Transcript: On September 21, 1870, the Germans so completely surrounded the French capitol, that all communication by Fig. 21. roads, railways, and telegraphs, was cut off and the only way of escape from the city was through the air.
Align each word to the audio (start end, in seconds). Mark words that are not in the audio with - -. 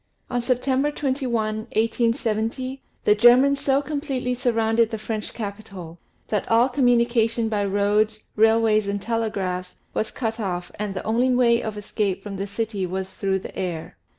On 0.31 0.41
September 0.41 0.89
21, 0.89 1.29
1870, 1.57 2.81
the 3.03 3.13
Germans 3.13 3.59
so 3.59 3.83
completely 3.83 4.33
surrounded 4.33 4.89
the 4.89 4.97
French 4.97 5.31
capitol, 5.31 5.99
that 6.29 6.49
all 6.49 6.69
communication 6.69 7.49
by 7.49 7.65
Fig. 7.65 7.71
21. 7.73 7.85
roads, 7.87 8.23
railways, 8.35 8.87
and 8.87 8.99
telegraphs, 8.99 9.77
was 9.93 10.09
cut 10.09 10.39
off 10.39 10.71
and 10.79 10.95
the 10.95 11.03
only 11.03 11.29
way 11.31 11.61
of 11.61 11.77
escape 11.77 12.23
from 12.23 12.37
the 12.37 12.47
city 12.47 12.87
was 12.87 13.13
through 13.13 13.37
the 13.37 13.55
air. 13.55 13.95